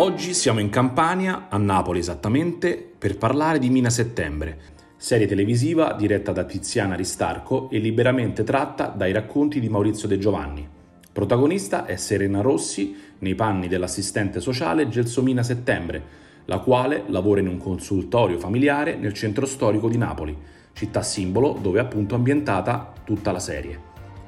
[0.00, 4.60] Oggi siamo in Campania, a Napoli esattamente, per parlare di Mina Settembre,
[4.96, 10.64] serie televisiva diretta da Tiziana Ristarco e liberamente tratta dai racconti di Maurizio De Giovanni.
[11.12, 16.02] Protagonista è Serena Rossi nei panni dell'assistente sociale Gelsomina Settembre,
[16.44, 20.36] la quale lavora in un consultorio familiare nel centro storico di Napoli,
[20.74, 23.76] città simbolo dove è appunto ambientata tutta la serie.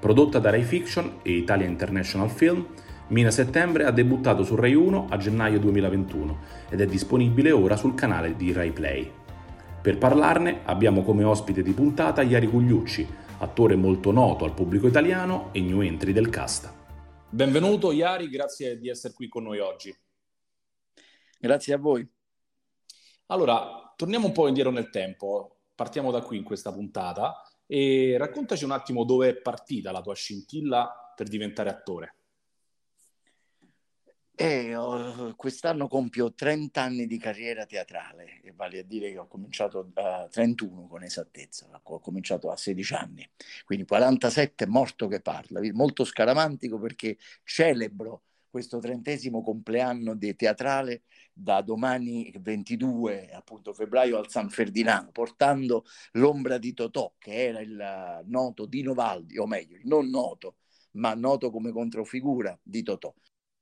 [0.00, 2.66] Prodotta da Rai Fiction e Italia International Film,
[3.11, 7.94] Mina Settembre ha debuttato su Rai 1 a gennaio 2021 ed è disponibile ora sul
[7.94, 9.12] canale di Rai Play.
[9.83, 15.48] Per parlarne abbiamo come ospite di puntata Iari Gugliucci, attore molto noto al pubblico italiano
[15.50, 16.72] e new entry del cast.
[17.28, 19.92] Benvenuto Iari, grazie di essere qui con noi oggi.
[21.41, 22.08] Grazie a voi.
[23.27, 28.64] Allora, torniamo un po' indietro nel tempo, partiamo da qui in questa puntata e raccontaci
[28.64, 32.14] un attimo dove è partita la tua scintilla per diventare attore.
[34.42, 39.27] Eh, ho, quest'anno compio 30 anni di carriera teatrale, e vale a dire che ho
[39.27, 43.30] cominciato a 31 con esattezza, ho cominciato a 16 anni,
[43.66, 51.03] quindi 47 morto che parla, molto scaramantico perché celebro questo trentesimo compleanno di teatrale
[51.34, 58.22] da domani 22 appunto febbraio al San Ferdinando, portando l'ombra di Totò, che era il
[58.25, 60.56] noto Dino Valdi, o meglio, il non noto,
[60.93, 63.14] ma noto come controfigura di Totò.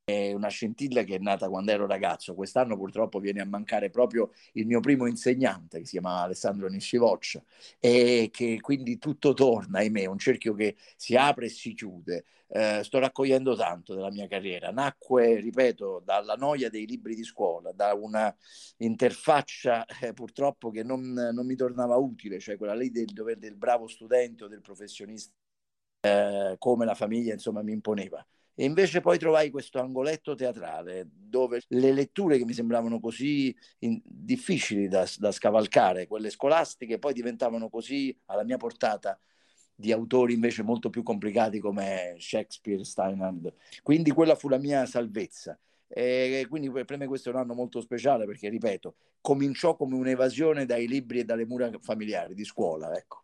[0.08, 2.34] È una scintilla che è nata quando ero ragazzo.
[2.34, 7.42] Quest'anno purtroppo viene a mancare proprio il mio primo insegnante, che si chiama Alessandro Niscivoc,
[7.78, 12.24] e che quindi tutto torna, ahimè, un cerchio che si apre e si chiude.
[12.48, 14.70] Eh, sto raccogliendo tanto della mia carriera.
[14.70, 18.34] Nacque, ripeto, dalla noia dei libri di scuola, da una
[18.78, 23.86] interfaccia eh, purtroppo che non, non, mi tornava utile, cioè quella lì del, del bravo
[23.86, 25.34] studente o del professionista,
[26.00, 28.26] eh, come la famiglia insomma mi imponeva.
[28.60, 34.00] E invece poi trovai questo angoletto teatrale dove le letture che mi sembravano così in,
[34.02, 39.16] difficili da, da, scavalcare, quelle scolastiche, poi diventavano così alla mia portata
[39.76, 43.54] di autori invece molto più complicati come Shakespeare, Steinhardt.
[43.84, 45.56] Quindi quella fu la mia salvezza.
[45.86, 50.66] E quindi per me questo è un anno molto speciale perché, ripeto, cominciò come un'evasione
[50.66, 53.22] dai libri e dalle mura familiari di scuola, ecco.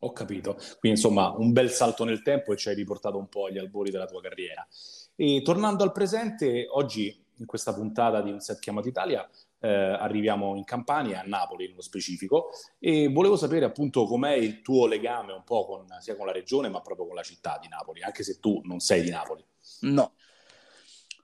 [0.00, 0.54] Ho capito.
[0.78, 3.90] Quindi insomma un bel salto nel tempo e ci hai riportato un po' agli albori
[3.90, 4.66] della tua carriera.
[5.14, 9.28] E tornando al presente, oggi in questa puntata di Un set chiamato Italia
[9.60, 14.86] eh, arriviamo in Campania, a Napoli nello specifico, e volevo sapere appunto com'è il tuo
[14.86, 18.02] legame un po' con, sia con la regione ma proprio con la città di Napoli,
[18.02, 19.44] anche se tu non sei di Napoli.
[19.80, 20.14] No.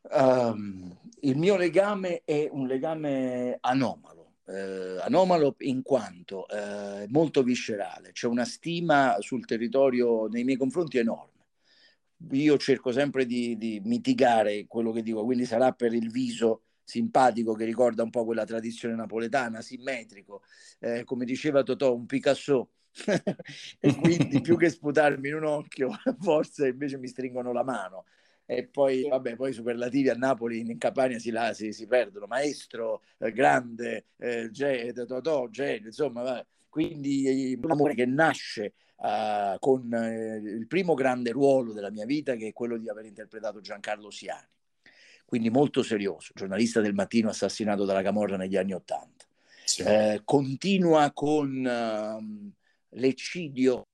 [0.09, 4.16] Um, il mio legame è un legame anomalo
[4.47, 10.99] eh, anomalo in quanto eh, molto viscerale, c'è una stima sul territorio nei miei confronti
[10.99, 11.33] enorme.
[12.31, 17.53] Io cerco sempre di, di mitigare quello che dico, quindi sarà per il viso simpatico
[17.55, 20.43] che ricorda un po' quella tradizione napoletana, simmetrico,
[20.81, 22.71] eh, come diceva Totò, un Picasso.
[23.79, 25.91] e quindi più che sputarmi in un occhio,
[26.21, 28.07] forse invece mi stringono la mano
[28.49, 33.03] e poi, vabbè, poi superlativi a Napoli, in Campania si, la, si, si perdono, maestro,
[33.19, 36.47] eh, grande, eh, ge, totò, genio, insomma, va.
[36.69, 42.37] quindi un amore che nasce uh, con eh, il primo grande ruolo della mia vita
[42.37, 44.47] che è quello di aver interpretato Giancarlo Siani,
[45.25, 49.25] quindi molto serioso, giornalista del mattino assassinato dalla Camorra negli anni Ottanta.
[49.65, 49.83] Sì.
[49.83, 52.53] Eh, continua con uh,
[52.91, 53.89] l'eccidio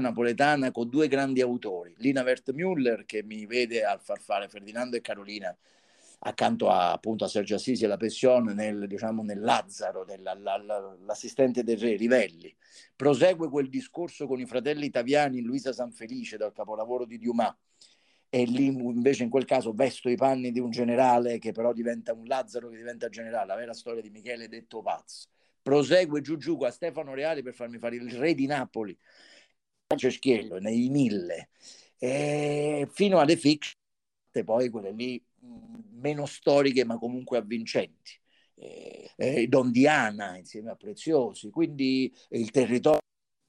[0.00, 5.56] napoletana con due grandi autori, Lina Wertmüller che mi vede al far Ferdinando e Carolina
[6.24, 11.78] accanto a, appunto a Sergio Assisi e la Pensione nel, diciamo, nel Lazzaro, dell'assistente del
[11.78, 12.54] re, Rivelli.
[12.94, 17.54] Prosegue quel discorso con i fratelli italiani Luisa Sanfelice dal capolavoro di Dumas.
[18.28, 22.12] E lì invece in quel caso vesto i panni di un generale che però diventa
[22.12, 25.28] un Lazzaro che diventa generale, la vera storia di Michele detto Pazzo
[25.62, 28.96] prosegue giù giù con Stefano Reali per farmi fare il re di Napoli,
[29.96, 31.50] Ceschiello, nei mille,
[31.98, 33.74] e fino alle fiction,
[34.44, 35.22] poi quelle lì
[35.92, 38.18] meno storiche ma comunque avvincenti.
[38.54, 43.00] Eh, eh, Don Diana insieme a Preziosi, quindi il territorio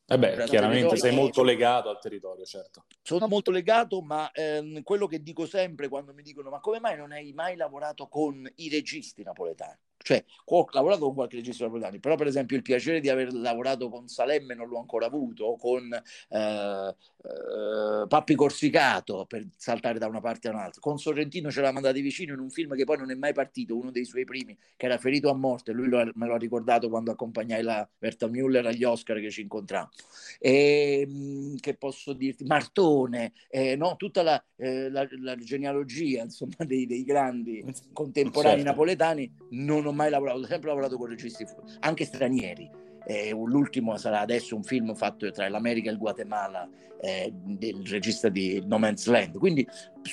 [0.05, 2.85] eh beh, chiaramente sei molto legato al territorio, certo.
[3.01, 6.97] Sono molto legato, ma ehm, quello che dico sempre quando mi dicono ma come mai
[6.97, 9.79] non hai mai lavorato con i registi napoletani?
[10.03, 13.87] Cioè, ho lavorato con qualche regista napoletano, però per esempio il piacere di aver lavorato
[13.89, 20.19] con Salemme non l'ho ancora avuto, con eh, eh, Pappi Corsicato, per saltare da una
[20.19, 20.81] parte all'altra.
[20.81, 23.77] Con Sorrentino ce l'ha mandati vicino in un film che poi non è mai partito,
[23.77, 27.11] uno dei suoi primi, che era Ferito a morte, lui lo, me l'ha ricordato quando
[27.11, 29.89] accompagnai la Berta Müller agli Oscar che ci incontrammo.
[30.37, 32.43] E, ehm, che posso dirti?
[32.43, 33.95] Martone, eh, no?
[33.95, 37.63] tutta la, eh, la, la, genealogia insomma, dei, dei grandi
[37.93, 38.69] contemporanei certo.
[38.69, 41.45] napoletani non ho mai lavorato, ho sempre lavorato con registi
[41.79, 42.82] anche stranieri.
[43.05, 46.67] Eh, l'ultimo sarà adesso un film fatto tra l'America e il Guatemala
[47.03, 49.37] eh, del regista di No Man's Land.
[49.37, 49.67] Quindi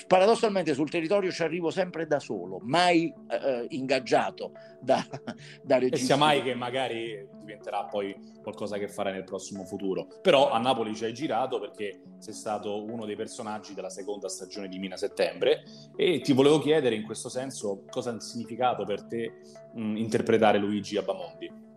[0.09, 5.05] paradossalmente sul territorio ci arrivo sempre da solo, mai eh, ingaggiato da,
[5.63, 6.03] da registi.
[6.03, 10.09] E sia mai che magari diventerà poi qualcosa che farai nel prossimo futuro.
[10.21, 14.67] Però a Napoli ci hai girato perché sei stato uno dei personaggi della seconda stagione
[14.67, 15.63] di Mina Settembre
[15.95, 19.41] e ti volevo chiedere in questo senso cosa ha significato per te
[19.75, 21.69] mh, interpretare Luigi Abamondi.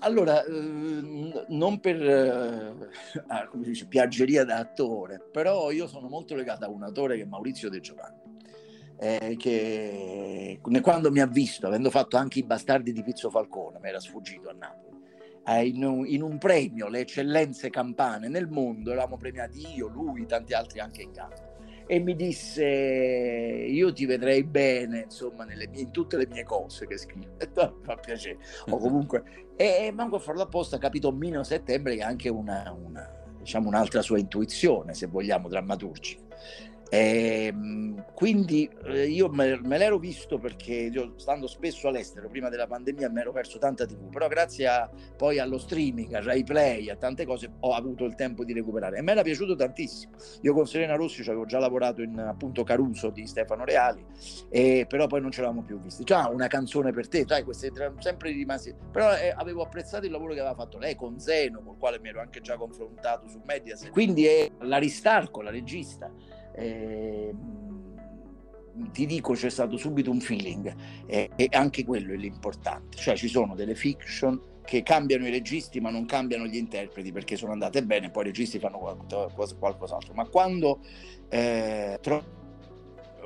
[0.00, 2.74] Allora, eh, non per eh,
[3.28, 7.16] ah, come si dice, piaggeria da attore, però io sono molto legato a un attore
[7.16, 8.20] che è Maurizio De Giovanni,
[8.98, 13.88] eh, che quando mi ha visto, avendo fatto anche i bastardi di Pizzo Falcone, mi
[13.88, 15.00] era sfuggito a Napoli,
[15.46, 20.26] eh, in, un, in, un, premio, le eccellenze campane nel mondo, eravamo premiati io, lui,
[20.26, 21.45] tanti altri anche in campo
[21.86, 26.98] e mi disse io ti vedrei bene insomma mie, in tutte le mie cose che
[26.98, 27.36] scrivo
[27.82, 28.38] fa piacere.
[28.68, 33.08] O comunque e, manco a farlo apposta capito Mino Settembre che è anche una, una,
[33.38, 36.24] diciamo un'altra sua intuizione se vogliamo drammaturgica
[36.88, 42.48] e, ehm, quindi eh, io me, me, l'ero visto perché io stando spesso all'estero prima
[42.48, 46.44] della pandemia mi ero perso tanta tv però grazie a, poi allo streaming a Rai
[46.44, 48.98] Play a tante cose ho avuto il tempo di recuperare.
[48.98, 50.14] E me era piaciuto tantissimo.
[50.42, 54.04] Io con Serena Rossi ci avevo già lavorato in appunto Caruso di Stefano Reali
[54.48, 56.04] e, però poi non ce l'avevamo più visti.
[56.04, 60.32] Già una canzone per te sai queste sempre rimasti però eh, avevo apprezzato il lavoro
[60.32, 63.90] che aveva fatto lei con Zeno col quale mi ero anche già confrontato su Mediaset.
[63.90, 66.10] Quindi è l'Aristarco la regista
[66.56, 67.34] eh,
[68.92, 70.74] ti dico c'è stato subito un feeling
[71.06, 75.80] eh, e anche quello è l'importante, cioè ci sono delle fiction che cambiano i registi
[75.80, 80.12] ma non cambiano gli interpreti perché sono andate bene, poi i registi fanno qualcosa, qualcos'altro,
[80.14, 80.80] ma quando
[81.28, 82.34] eh, trovi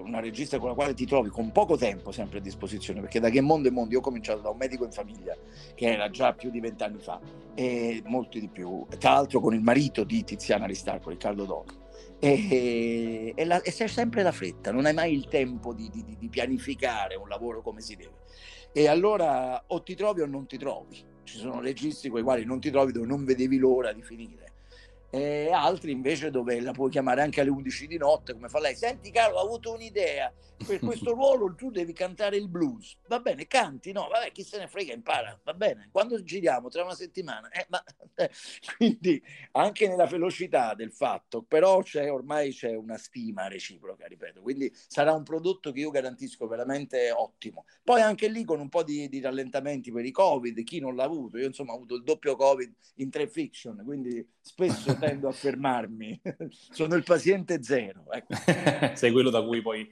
[0.00, 3.28] una regista con la quale ti trovi con poco tempo sempre a disposizione, perché da
[3.28, 3.92] che mondo è mondo?
[3.92, 5.36] Io ho cominciato da un medico in famiglia
[5.74, 7.20] che era già più di vent'anni fa
[7.54, 11.79] e molti di più, tra l'altro con il marito di Tiziana Aristarco, Riccardo Doni
[12.20, 16.16] e, e, la, e, c'è sempre la fretta, non hai mai il tempo di, di,
[16.18, 18.18] di, pianificare un lavoro come si deve.
[18.72, 21.02] E allora o ti trovi o non ti trovi.
[21.24, 24.52] Ci sono registi con i quali non ti trovi dove non vedevi l'ora di finire.
[25.12, 28.76] E altri invece dove la puoi chiamare anche alle 11 di notte, come fa lei.
[28.76, 30.32] Senti caro, ho avuto un'idea,
[30.64, 32.96] per questo ruolo tu devi cantare il blues.
[33.08, 35.88] Va bene, canti, no, vabbè, chi se ne frega, impara, va bene.
[35.90, 37.82] Quando giriamo tra una settimana, eh, ma,
[38.14, 38.30] eh,
[38.76, 39.20] quindi
[39.52, 45.12] anche nella velocità del fatto, però c'è, ormai c'è una stima reciproca, ripeto, quindi sarà
[45.12, 47.64] un prodotto che io garantisco veramente ottimo.
[47.82, 51.04] Poi anche lì con un po' di, di rallentamenti per i Covid, chi non l'ha
[51.04, 55.32] avuto, io insomma ho avuto il doppio Covid in tre fiction, quindi spesso tendo a
[55.32, 56.20] fermarmi,
[56.70, 58.04] sono il paziente zero.
[58.12, 58.34] Ecco.
[58.94, 59.88] Sei quello da cui poi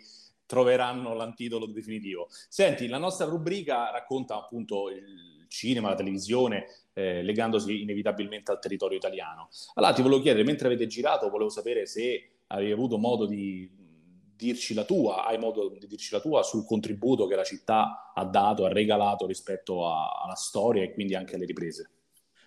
[0.47, 2.29] troveranno l'antidoto definitivo.
[2.49, 8.97] Senti, la nostra rubrica racconta appunto il cinema, la televisione, eh, legandosi inevitabilmente al territorio
[8.97, 9.49] italiano.
[9.75, 13.71] Allora ti volevo chiedere, mentre avete girato, volevo sapere se avevi avuto modo di
[14.39, 18.25] dirci la tua, hai modo di dirci la tua sul contributo che la città ha
[18.25, 21.91] dato, ha regalato rispetto a, alla storia e quindi anche alle riprese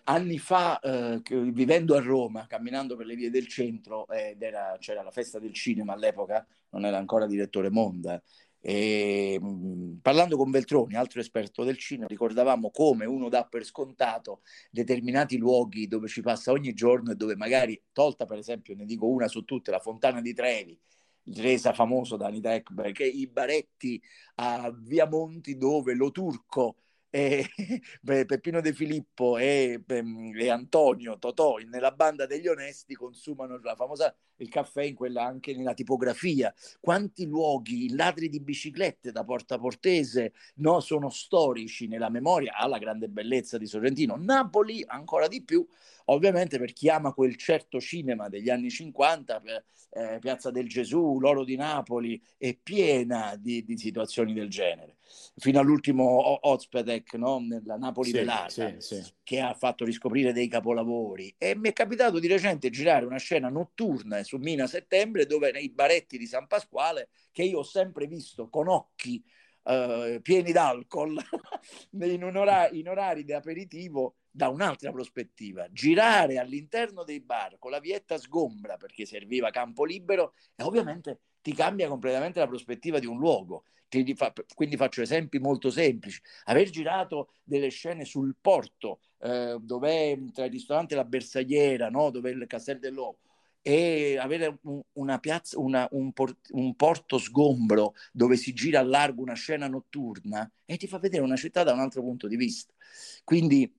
[0.04, 5.02] anni fa, eh, vivendo a Roma, camminando per le vie del centro, ed era, c'era
[5.02, 8.22] la festa del cinema all'epoca, non era ancora direttore Monda,
[8.64, 13.66] e mh, mm, parlando con Veltroni, altro esperto del cinema, ricordavamo come uno dà per
[13.66, 18.86] scontato determinati luoghi dove ci passa ogni giorno e dove magari, tolta per esempio, ne
[18.86, 20.80] dico una su tutte, la Fontana di Trevi,
[21.36, 24.02] resa famoso da Anita Ekberg, i baretti
[24.36, 26.76] a Via Monti dove lo turco
[27.12, 27.46] e
[28.26, 34.16] Peppino De Filippo e, ehm, e, Antonio Totò nella banda degli onesti consumano la famosa
[34.42, 39.58] il caffè in quella anche nella tipografia quanti luoghi i ladri di biciclette da Porta
[39.58, 45.66] Portese no, sono storici nella memoria alla grande bellezza di Sorrentino Napoli ancora di più
[46.06, 49.42] ovviamente per chi ama quel certo cinema degli anni 50
[49.94, 54.98] eh, Piazza del Gesù l'Oro di Napoli è piena di, di situazioni del genere
[55.38, 57.40] fino all'ultimo Ozpedek, no?
[57.40, 59.04] nella Napoli sì, Velata, sì, sì.
[59.24, 61.34] che ha fatto riscoprire dei capolavori.
[61.38, 65.70] E mi è capitato di recente girare una scena notturna su Mina Settembre, dove nei
[65.70, 69.22] baretti di San Pasquale, che io ho sempre visto con occhi
[69.64, 71.18] eh, pieni d'alcol,
[72.00, 77.82] in, ora- in orari di aperitivo, da un'altra prospettiva, girare all'interno dei bar con la
[77.82, 83.18] vietta sgombra perché serviva campo libero e ovviamente ti cambia completamente la prospettiva di un
[83.18, 83.66] luogo.
[84.56, 86.22] quindi faccio esempi molto semplici.
[86.46, 92.10] Aver girato delle scene sul porto, eh, dove tra il ristorante la bersagliera, no?
[92.10, 93.31] dove è il Castel dell'Uovo,
[93.62, 98.84] e avere un, una piazza, una, un, port, un, porto sgombro dove si gira a
[98.84, 102.36] largo una scena notturna e ti fa vedere una città da un altro punto di
[102.36, 102.74] vista.
[103.24, 103.72] Quindi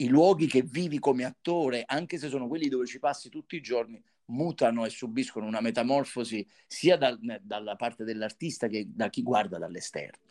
[0.00, 3.60] i luoghi che vivi come attore, anche se sono quelli dove ci passi tutti i
[3.60, 9.58] giorni, mutano e subiscono una metamorfosi sia dal, dalla parte dell'artista che da chi guarda
[9.58, 10.26] dall'esterno.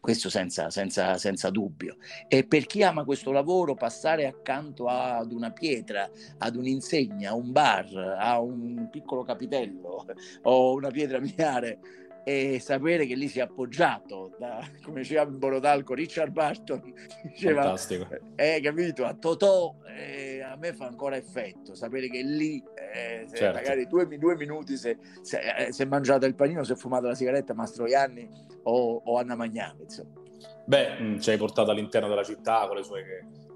[0.00, 1.96] Questo senza, senza, senza dubbio.
[2.26, 7.52] E per chi ama questo lavoro, passare accanto ad una pietra, ad un'insegna, a un
[7.52, 10.06] bar, a un piccolo capitello
[10.44, 11.78] o una pietra miliare,
[12.24, 16.80] e sapere che lì si è appoggiato da, come diceva in Borodalco, Richard Barton
[17.24, 18.08] diceva, Fantastico.
[18.36, 22.62] Eh, capito, a Totò eh, a me fa ancora effetto sapere che lì
[22.92, 23.58] eh, certo.
[23.58, 27.14] magari due, due minuti se, se, eh, se, è mangiato il panino, se fumato la
[27.14, 28.28] sigaretta Mastroianni
[28.64, 30.18] o, o Anna Magnani insomma.
[30.66, 33.04] Beh, mh, ci hai portato all'interno della città con le sue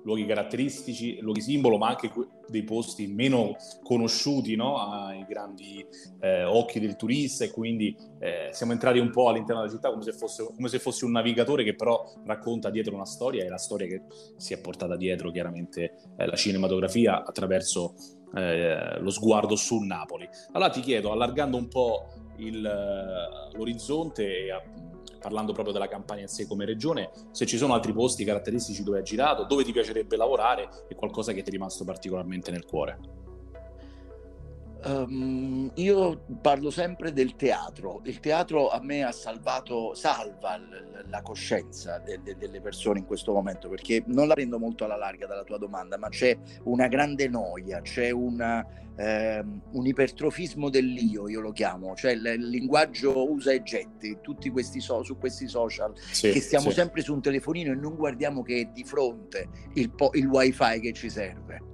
[0.05, 2.11] luoghi caratteristici, luoghi simbolo, ma anche
[2.49, 4.79] dei posti meno conosciuti no?
[4.79, 5.85] ai grandi
[6.21, 10.03] eh, occhi del turista e quindi eh, siamo entrati un po' all'interno della città come
[10.03, 13.59] se, fosse, come se fosse un navigatore che però racconta dietro una storia e la
[13.59, 14.03] storia che
[14.37, 17.95] si è portata dietro chiaramente eh, la cinematografia attraverso
[18.35, 20.29] eh, lo sguardo su Napoli.
[20.53, 22.61] Allora ti chiedo, allargando un po' il,
[23.53, 24.51] l'orizzonte e
[25.25, 28.99] parlando proprio della campagna in sé come regione, se ci sono altri posti caratteristici dove
[28.99, 33.24] hai girato, dove ti piacerebbe lavorare e qualcosa che ti è rimasto particolarmente nel cuore.
[34.87, 38.03] Um, io parlo sempre del teatro.
[38.05, 43.07] Il teatro a me ha salvato, salva l- la coscienza de- de- delle persone in
[43.07, 46.87] questo momento perché non la prendo molto alla larga dalla tua domanda, ma c'è una
[46.89, 48.63] grande noia, c'è una,
[48.97, 54.51] ehm, un ipertrofismo dell'io, io lo chiamo, cioè il, il linguaggio usa e getti, tutti
[54.51, 56.75] questi so- su questi social, sì, che stiamo sì.
[56.75, 60.81] sempre su un telefonino e non guardiamo che è di fronte il, po- il wifi
[60.81, 61.73] che ci serve.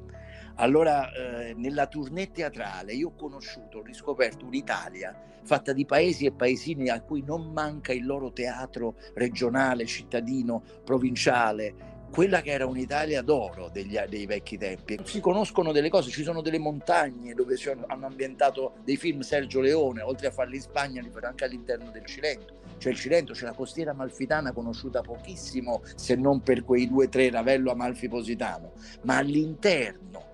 [0.56, 6.32] Allora, eh, nella tournée teatrale io ho conosciuto, ho riscoperto un'Italia fatta di paesi e
[6.32, 13.22] paesini a cui non manca il loro teatro regionale, cittadino, provinciale, quella che era un'Italia
[13.22, 14.98] d'oro degli, dei vecchi tempi.
[15.04, 20.02] Si conoscono delle cose, ci sono delle montagne dove hanno ambientato dei film Sergio Leone,
[20.02, 22.58] oltre a farli in Spagna, li fanno anche all'interno del Cilento.
[22.78, 27.08] C'è il Cilento, c'è la costiera amalfitana conosciuta pochissimo, se non per quei due o
[27.08, 30.29] tre Ravello Amalfi Positano, ma all'interno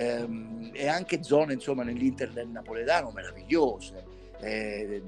[0.00, 4.04] ehm, e anche zone insomma nell'Inter napoletano meravigliose.
[4.40, 5.02] Eh,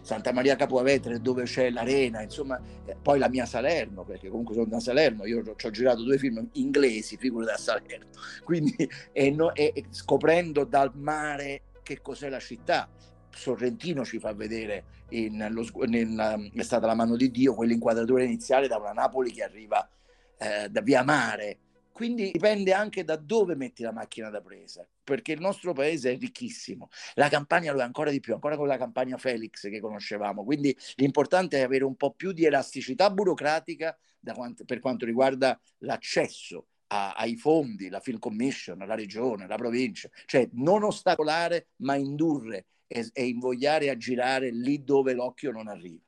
[0.00, 4.64] Santa Maria Capovetere dove c'è l'arena, insomma, eh, poi la mia Salerno, perché comunque sono
[4.66, 8.06] da Salerno, io ci ho girato due film inglesi, figure da Salerno,
[8.42, 9.52] quindi e, no,
[9.90, 12.88] scoprendo dal mare che cos'è la città.
[13.30, 18.66] Sorrentino ci fa vedere in, lo, in, è stata la mano di Dio quell'inquadratura iniziale
[18.66, 19.86] da una Napoli che arriva
[20.38, 21.58] eh, da via mare
[21.98, 26.16] quindi dipende anche da dove metti la macchina da presa, perché il nostro paese è
[26.16, 26.90] ricchissimo.
[27.14, 30.44] La campagna lo è ancora di più, ancora con la campagna Felix che conoscevamo.
[30.44, 33.98] Quindi l'importante è avere un po' più di elasticità burocratica
[34.32, 40.08] quanto, per quanto riguarda l'accesso a, ai fondi, la Film Commission, la regione, la provincia,
[40.24, 46.07] cioè non ostacolare ma indurre e, e invogliare a girare lì dove l'occhio non arriva.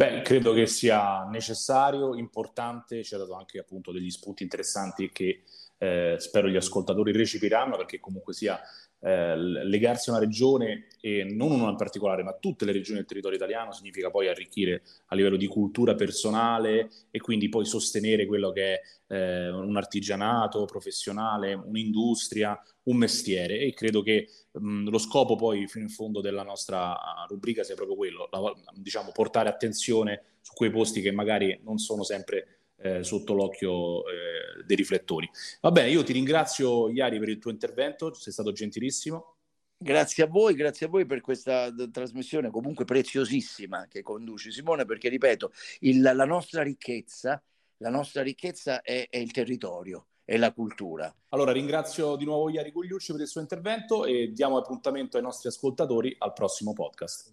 [0.00, 5.42] Beh, credo che sia necessario, importante, ci ha dato anche appunto degli spunti interessanti che
[5.76, 8.58] eh, spero gli ascoltatori recepiranno perché comunque sia
[9.02, 13.06] eh, legarsi a una regione e non una in particolare, ma tutte le regioni del
[13.06, 18.50] territorio italiano significa poi arricchire a livello di cultura personale e quindi poi sostenere quello
[18.52, 18.80] che è
[19.14, 23.60] eh, un artigianato professionale, un'industria, un mestiere.
[23.60, 26.94] E credo che mh, lo scopo poi fino in fondo della nostra
[27.28, 32.02] rubrica sia proprio quello, la, diciamo portare attenzione su quei posti che magari non sono
[32.02, 35.28] sempre eh, sotto l'occhio eh, dei riflettori.
[35.60, 39.36] Va bene, io ti ringrazio Iari per il tuo intervento, sei stato gentilissimo.
[39.82, 44.84] Grazie a voi, grazie a voi per questa d- trasmissione comunque preziosissima che conduci Simone,
[44.84, 47.42] perché ripeto, il, la nostra ricchezza,
[47.78, 51.14] la nostra ricchezza è, è, il territorio, è la cultura.
[51.30, 55.48] Allora ringrazio di nuovo Iari Gugliucci per il suo intervento e diamo appuntamento ai nostri
[55.48, 57.32] ascoltatori al prossimo podcast.